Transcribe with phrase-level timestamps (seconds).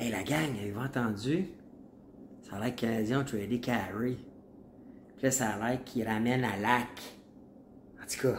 [0.00, 1.46] Hey, la gang, avez-vous entendu?
[2.42, 4.14] Ça a l'air que les Canadiens ont tradé Carey.
[5.16, 6.86] Puis là, ça a l'air qu'ils ramènent à Lac.
[8.00, 8.38] En tout cas,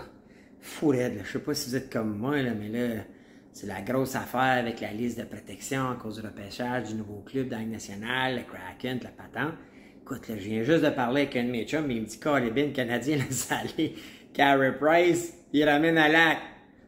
[0.62, 1.24] fou raide, là.
[1.26, 3.04] Je sais pas si vous êtes comme moi, là, mais là,
[3.52, 7.26] c'est la grosse affaire avec la liste de protection à cause du repêchage du nouveau
[7.26, 9.56] club Ligue nationale, le Kraken, la patente.
[10.02, 12.08] Écoute, là, je viens juste de parler avec un de mes chums, mais il me
[12.08, 13.96] dit Caribbean canadien laisse aller
[14.32, 16.38] Carey Price, il ramène à Lac.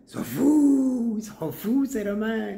[0.07, 1.15] Ils sont fous!
[1.17, 2.57] Ils sont fous, ces romans!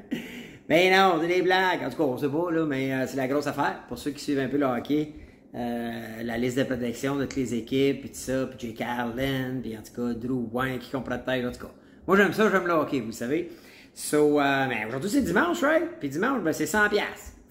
[0.70, 1.82] Mais non, c'est des blagues.
[1.86, 3.82] En tout cas, on sait pas, là, mais euh, c'est la grosse affaire.
[3.88, 5.14] Pour ceux qui suivent un peu le hockey,
[5.55, 9.61] euh, la liste de protection de toutes les équipes, puis tout ça, puis Jake Allen,
[9.61, 11.74] puis en tout cas, Drew Wayne qui comprend de tête, en tout cas.
[12.07, 13.52] Moi, j'aime ça, j'aime le hockey, vous savez.
[13.93, 16.00] So, euh, mais aujourd'hui, c'est dimanche, right?
[16.00, 16.89] Puis dimanche, ben, c'est 100$.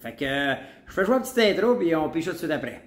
[0.01, 0.53] Fait que, euh,
[0.85, 2.81] je fais jouer un petit intro, puis on piche tout de suite après.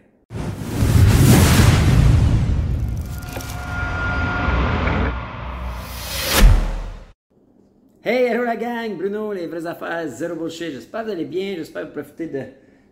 [8.09, 10.71] Hey, hello la gang, Bruno, les vraies affaires, zéro bullshit.
[10.71, 12.43] J'espère que vous allez bien, j'espère que vous profitez de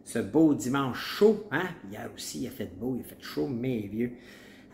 [0.02, 1.46] ce beau dimanche chaud.
[1.52, 1.68] Hein?
[1.88, 4.10] Hier aussi, il a fait beau, il a fait chaud, mais vieux.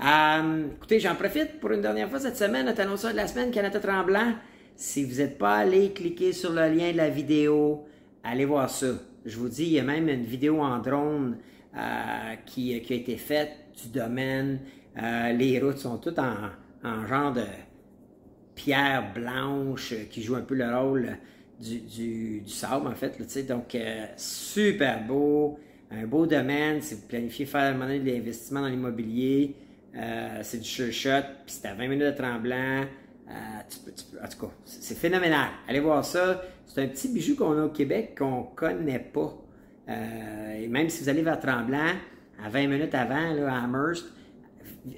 [0.03, 3.51] Euh, écoutez, j'en profite pour une dernière fois cette semaine, notre annonceur de la semaine,
[3.51, 4.33] Canada Tremblant.
[4.77, 7.85] Si vous n'êtes pas allé cliquer sur le lien de la vidéo,
[8.25, 8.95] allez voir ça.
[9.27, 11.37] Je vous dis, il y a même une vidéo en drone
[11.77, 13.53] euh, qui, a été faite
[13.83, 14.61] du domaine.
[14.97, 16.35] Euh, les routes sont toutes en,
[16.83, 17.45] en genre de
[18.61, 21.17] pierre blanche euh, qui joue un peu le rôle
[21.59, 23.19] du, du, sable, en fait.
[23.19, 25.59] Là, donc, euh, super beau,
[25.91, 26.83] un beau domaine.
[26.83, 29.57] Si vous planifiez faire un de l'investissement dans l'immobilier,
[29.97, 32.85] euh, c'est du sure shot, puis c'est à 20 minutes de tremblant.
[33.69, 35.51] Tu peux, tu peux, en tout cas, c'est phénoménal.
[35.69, 36.43] Allez voir ça.
[36.67, 39.33] C'est un petit bijou qu'on a au Québec qu'on connaît pas.
[39.89, 41.95] et même si vous allez vers Tremblant,
[42.45, 44.07] à 20 minutes avant, là, à Amherst,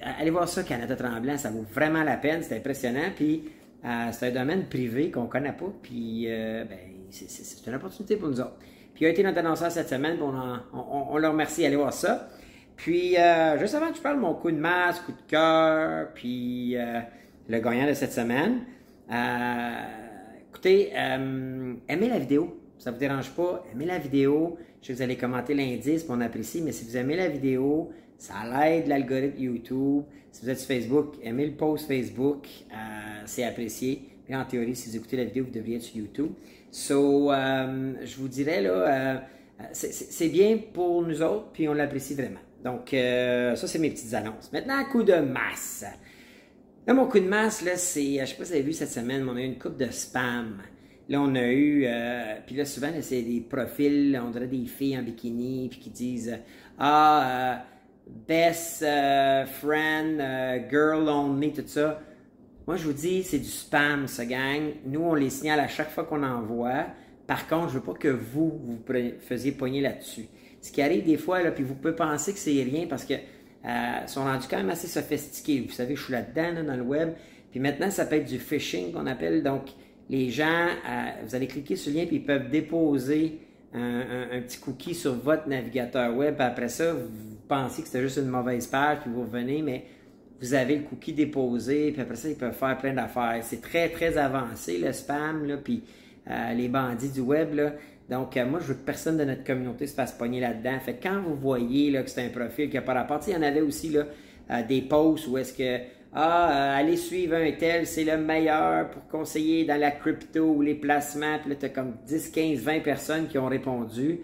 [0.00, 3.10] allez voir ça, Canada Tremblant, ça vaut vraiment la peine, c'est impressionnant.
[3.14, 3.44] Puis
[3.84, 6.78] euh, c'est un domaine privé qu'on ne connaît pas, puis euh, ben,
[7.10, 8.56] c'est une opportunité pour nous autres.
[8.94, 10.32] Puis il a été notre annonceur cette semaine, on,
[10.72, 12.28] on, on, le remercie, allez voir ça.
[12.76, 16.76] Puis euh, juste avant que je parle mon coup de masse, coup de cœur, puis
[16.76, 17.00] euh,
[17.48, 18.60] le gagnant de cette semaine,
[20.48, 22.61] écoutez, aimez la vidéo.
[22.82, 24.58] Ça ne vous dérange pas, aimez la vidéo.
[24.80, 27.92] Je sais que vous allez commenter l'indice, on apprécie, mais si vous aimez la vidéo,
[28.18, 28.34] ça
[28.68, 30.02] aide l'algorithme YouTube.
[30.32, 34.02] Si vous êtes sur Facebook, aimez le post Facebook, euh, c'est apprécié.
[34.28, 36.32] Mais en théorie, si vous écoutez la vidéo, vous devriez être sur YouTube.
[36.72, 39.16] So, euh, je vous dirais, là, euh,
[39.70, 42.40] c'est bien pour nous autres, puis on l'apprécie vraiment.
[42.64, 44.50] Donc, ça, c'est mes petites annonces.
[44.52, 45.84] Maintenant, coup de masse.
[46.84, 48.90] Là, mon coup de masse, là, c'est, je sais pas si vous avez vu cette
[48.90, 50.60] semaine, mais on a eu une coupe de spam.
[51.08, 54.98] Là, on a eu, euh, puis là, souvent, c'est des profils, on dirait des filles
[54.98, 56.38] en bikini, puis qui disent,
[56.78, 57.64] ah,
[58.06, 60.20] best uh, friend,
[60.70, 62.00] girl only, tout ça.
[62.66, 64.70] Moi, je vous dis, c'est du spam, ça gang.
[64.86, 66.86] Nous, on les signale à chaque fois qu'on envoie.
[67.26, 68.78] Par contre, je veux pas que vous, vous
[69.20, 70.26] faisiez pogner là-dessus.
[70.60, 73.14] Ce qui arrive des fois, là, puis vous pouvez penser que c'est rien parce que
[73.14, 75.64] euh, sont rendus quand même assez sophistiqués.
[75.66, 77.14] Vous savez, je suis là-dedans, là, dans le web.
[77.50, 79.42] Puis maintenant, ça peut être du phishing qu'on appelle.
[79.42, 79.62] Donc,
[80.08, 83.38] les gens, euh, vous allez cliquer sur le lien, puis ils peuvent déposer
[83.74, 86.34] un, petit cookie sur votre navigateur web.
[86.40, 89.86] Après ça, vous pensez que c'était juste une mauvaise page, puis vous revenez, mais
[90.40, 93.38] vous avez le cookie déposé, puis après ça, ils peuvent faire plein d'affaires.
[93.42, 95.84] C'est très, très avancé, le spam, là, puis
[96.30, 97.58] euh, les bandits du web.
[98.10, 100.78] Donc, euh, moi, je veux que personne de notre communauté se fasse pogner là-dedans.
[100.80, 103.32] Fait que quand vous voyez là, que c'est un profil qui n'a pas rapport, il
[103.32, 104.04] y en avait aussi là,
[104.68, 105.80] des posts où est-ce que
[106.14, 110.74] ah, allez suivre un tel, c'est le meilleur pour conseiller dans la crypto ou les
[110.74, 111.38] placements.
[111.40, 114.20] Puis là, tu as comme 10, 15, 20 personnes qui ont répondu.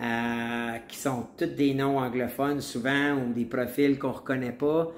[0.00, 4.90] Euh, qui sont tous des noms anglophones souvent ou des profils qu'on ne reconnaît pas.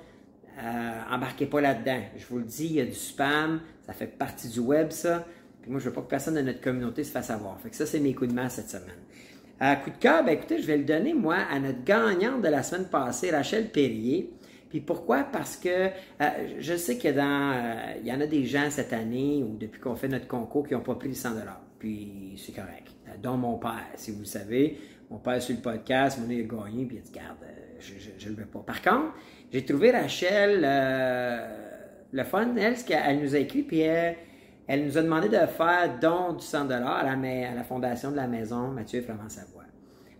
[0.62, 2.00] Euh, embarquez pas là-dedans.
[2.16, 5.26] Je vous le dis, il y a du spam, ça fait partie du web, ça.
[5.60, 7.60] Puis moi, je veux pas que personne de notre communauté se fasse avoir.
[7.60, 9.00] Fait que ça, c'est mes coups de main cette semaine.
[9.62, 12.48] Euh, coup de cœur, ben écoutez, je vais le donner, moi, à notre gagnante de
[12.48, 14.30] la semaine passée, Rachel Perrier.
[14.74, 15.22] Puis pourquoi?
[15.22, 15.90] Parce que euh,
[16.58, 17.52] je sais que dans.
[17.52, 20.66] Euh, il y en a des gens cette année ou depuis qu'on fait notre concours
[20.66, 21.28] qui n'ont pas pris les 100
[21.78, 22.88] Puis c'est correct.
[23.06, 24.76] Euh, dont mon père, si vous le savez.
[25.12, 27.36] Mon père sur le podcast, mon a gagné, puis il dit Garde,
[27.78, 28.64] je ne le veux pas.
[28.66, 29.14] Par contre,
[29.52, 30.62] j'ai trouvé Rachel
[32.10, 34.16] le fun, elle, ce qu'elle nous a écrit, puis elle,
[34.84, 38.26] nous a demandé de faire don du 100 à la, à la fondation de la
[38.26, 39.62] maison Mathieu Flamand Savoie.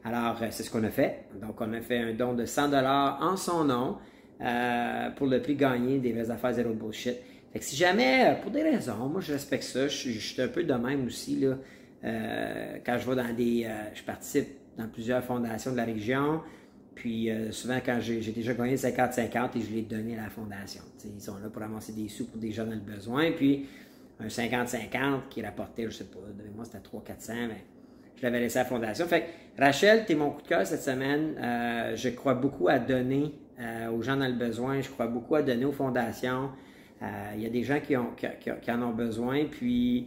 [0.05, 1.25] Alors, c'est ce qu'on a fait.
[1.43, 3.99] Donc, on a fait un don de 100 en son nom.
[4.41, 7.17] Euh, pour le prix gagné des vraies affaires zéro bullshit.
[7.53, 10.49] Fait que si jamais, euh, pour des raisons, moi je respecte ça, je, suis un
[10.49, 11.57] peu de même aussi, là,
[12.05, 13.69] euh, quand je vais dans des.
[13.95, 16.41] je participe dans plusieurs fondations de la région,
[16.97, 20.83] puis souvent quand j'ai déjà gagné 50-50 et je l'ai donné à la fondation.
[21.05, 23.67] Ils sont là pour amasser des sous pour des gens dans le besoin, puis
[24.19, 27.65] un 50-50 qui rapportait, je sais pas, de moi c'était 300-400, mais
[28.17, 29.07] je l'avais laissé à la fondation.
[29.07, 29.27] Fait
[29.57, 31.37] Rachel, tu es mon coup de cœur cette semaine.
[31.95, 34.81] Je crois beaucoup à donner euh, aux gens dans le besoin.
[34.81, 36.51] Je crois beaucoup à donner aux fondations.
[37.37, 39.45] Il y a des gens qui, en ont besoin.
[39.45, 40.07] Puis,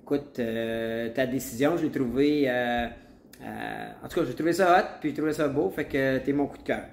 [0.00, 2.48] écoute, ta décision, je l'ai trouvée.
[2.48, 5.68] en tout cas, j'ai trouvé ça hot, puis j'ai trouvé ça beau.
[5.70, 6.84] Fait que tu es mon coup de cœur.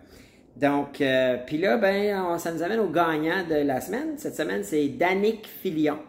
[0.57, 1.03] Donc,
[1.45, 4.17] puis là, ben, ça nous amène au gagnant de la semaine.
[4.17, 5.99] Cette semaine, c'est Danick Filion.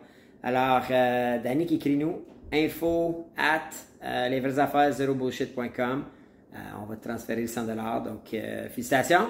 [0.42, 3.70] Alors, euh, Danick, écris-nous info at
[4.04, 9.28] euh, lesvraiesaffaires euh, on va te transférer le 100 Donc, euh, félicitations.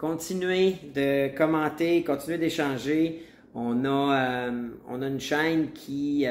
[0.00, 3.22] Continuez de commenter, continuez d'échanger.
[3.54, 4.50] On a,
[4.88, 6.24] on a une chaîne qui,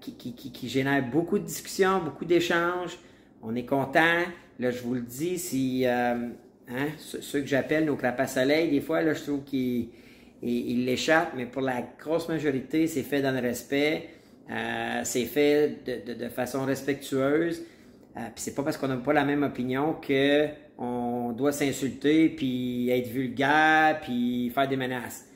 [0.00, 2.98] qui, qui, qui, génère beaucoup de discussions, beaucoup d'échanges.
[3.44, 4.24] On est content.
[4.58, 9.02] Là, je vous le dis, si hein, ceux que j'appelle nos crapats soleil, des fois,
[9.02, 9.90] là, je trouve qu'ils
[10.42, 14.08] il l'échappent, mais pour la grosse majorité, c'est fait dans le respect.
[14.50, 17.62] Euh, c'est fait de, de, façon respectueuse.
[18.16, 22.28] Euh, puis c'est pas parce qu'on n'a pas la même opinion que on doit s'insulter,
[22.28, 25.26] puis être vulgaire, puis faire des menaces.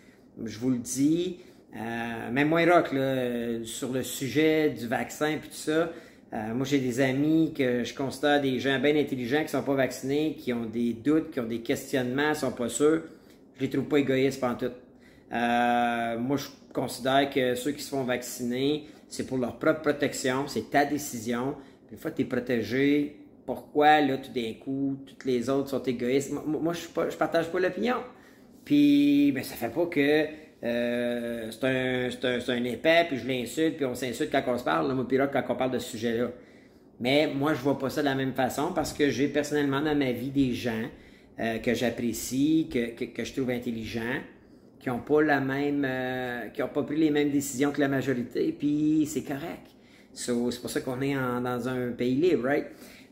[0.42, 1.38] Je vous le dis,
[1.76, 5.90] euh, même moi, Rock, là, sur le sujet du vaccin, puis tout ça,
[6.32, 9.74] euh, moi, j'ai des amis que je constate des gens bien intelligents qui sont pas
[9.74, 13.02] vaccinés, qui ont des doutes, qui ont des questionnements, sont pas sûrs.
[13.56, 14.70] Je les trouve pas égoïstes en tout.
[15.32, 20.46] Euh, moi, je considère que ceux qui se font vacciner, c'est pour leur propre protection,
[20.46, 21.54] c'est ta décision.
[21.90, 23.16] Une fois que tu protégé,
[23.46, 26.32] pourquoi là, tout d'un coup, toutes les autres sont égoïstes?
[26.32, 27.96] Moi, je, ne partage pas l'opinion.
[28.64, 30.26] Puis, ben, ça fait pas que
[30.64, 34.92] euh, c'est un, un, épais, puis je l'insulte, puis on s'insulte quand on se parle,
[34.94, 36.30] moi, puis quand on parle de ce sujet-là.
[37.00, 39.96] Mais moi, je vois pas ça de la même façon parce que j'ai personnellement dans
[39.96, 40.84] ma vie des gens
[41.40, 44.20] euh, que j'apprécie, que, que, je trouve intelligents,
[44.78, 47.88] qui n'ont pas la même, euh, qui ont pas pris les mêmes décisions que la
[47.88, 49.66] majorité, puis c'est correct.
[50.12, 52.66] C'est pour ça qu'on est dans un pays libre, right?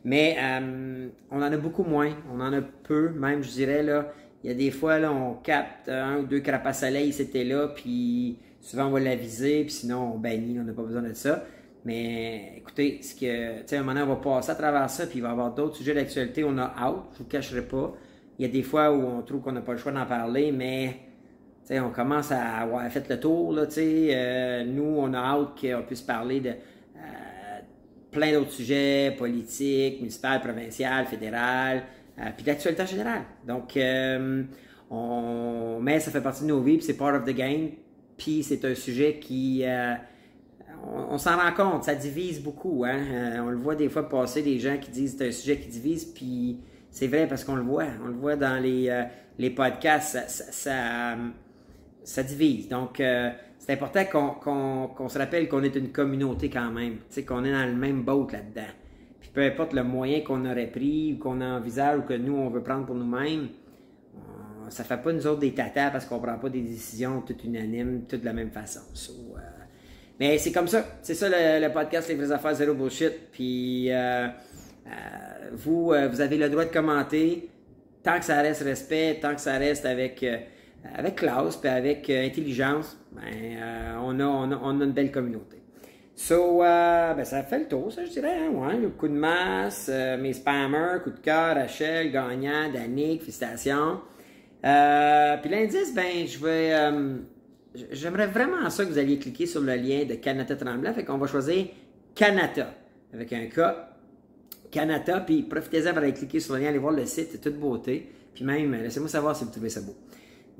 [0.04, 4.12] Mais euh, on en a beaucoup moins, on en a peu, même je dirais là.
[4.42, 7.68] Il y a des fois là, on capte un ou deux crapats soleil, c'était là,
[7.68, 11.44] puis souvent on va l'aviser, puis sinon on bannit, on n'a pas besoin de ça.
[11.84, 15.18] Mais écoutez, ce que, tu sais, un moment on va passer à travers ça, puis
[15.18, 16.44] il va y avoir d'autres sujets d'actualité.
[16.44, 17.94] On a out, je vous cacherai pas.
[18.38, 20.52] Il y a des fois où on trouve qu'on n'a pas le choix d'en parler,
[20.52, 20.96] mais
[21.70, 23.52] on commence à avoir fait le tour.
[23.52, 26.52] Là, euh, nous, on a hâte qu'on puisse parler de
[28.10, 31.84] plein d'autres sujets, politiques, municipal, provincial, fédéral,
[32.18, 33.22] euh, puis d'actualité générale.
[33.46, 33.78] Donc,
[34.90, 35.78] on...
[35.80, 37.70] mais ça fait partie de nos vies, puis c'est part of the game.
[38.16, 39.64] Puis c'est un sujet qui...
[40.84, 42.84] on, s'en rend compte, ça divise beaucoup.
[42.84, 43.42] Hein?
[43.42, 46.04] on le voit des fois passer des gens qui disent c'est un sujet qui divise,
[46.04, 46.58] puis
[46.90, 47.86] c'est vrai parce qu'on le voit.
[48.04, 50.18] On le voit dans les, podcasts.
[50.28, 51.16] ça
[52.04, 52.68] ça divise.
[52.68, 53.30] Donc, euh,
[53.60, 54.04] c'est important
[54.96, 56.96] qu'on se rappelle qu'on est une communauté quand même,
[57.28, 58.72] qu'on est dans le même boat là-dedans.
[59.20, 62.48] Puis peu importe le moyen qu'on aurait pris ou qu'on envisage ou que nous, on
[62.48, 63.48] veut prendre pour nous-mêmes,
[64.70, 68.04] ça fait pas nous autres des tatas parce qu'on prend pas des décisions toutes unanimes,
[68.08, 68.80] toutes de la même façon.
[69.36, 69.40] Euh,
[70.18, 70.82] mais c'est comme ça.
[71.02, 73.30] C'est ça le, podcast Les vraies affaires, zéro bullshit.
[73.30, 74.26] Puis euh,
[75.52, 77.50] vous, vous avez le droit de commenter
[78.02, 80.24] tant que ça reste respect, tant que ça reste avec
[80.94, 85.58] avec classe et avec euh, intelligence, ben, euh, on, a, on, a, une belle communauté.
[86.14, 88.36] So, euh, ben, ça fait le tour, ça, je dirais.
[88.38, 94.00] Hein, ouais, le coup de masse, mes spammers, coup de cœur, Rachel, gagnant, Danick, félicitations.
[94.62, 96.92] Puis l'indice, ben, je vais.
[97.92, 100.92] J'aimerais vraiment ça que vous alliez cliquer sur le lien de Canada Tremblant.
[100.92, 101.68] Fait qu'on va choisir
[102.14, 102.74] Canada
[103.14, 103.60] avec un K.
[104.70, 107.58] Canada, puis profitez-en pour aller cliquer sur le lien, aller voir le site, c'est toute
[107.58, 108.08] beauté.
[108.34, 109.96] Puis même, laissez-moi savoir si vous trouvez ça beau.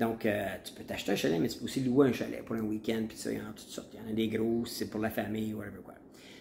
[0.01, 2.55] Donc, euh, tu peux t'acheter un chalet, mais tu peux aussi louer un chalet pour
[2.55, 3.89] un week-end, puis ça, il y en a toutes sortes.
[3.93, 5.93] Il y en a des gros, c'est pour la famille, whatever quoi.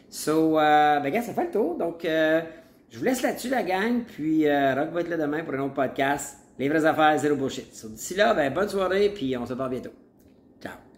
[0.08, 1.76] So, euh, ben, gars, ça fait le tour.
[1.76, 2.40] Donc, euh,
[2.88, 5.60] je vous laisse là-dessus, la gang, puis euh, Rock va être là demain pour un
[5.60, 6.38] autre podcast.
[6.58, 7.74] Les vraies affaires, zéro bullshit.
[7.74, 9.92] So, D'ici là, ben, bonne soirée, puis on se voit bientôt.
[10.62, 10.89] Ciao.